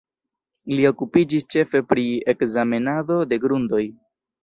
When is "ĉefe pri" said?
1.57-2.07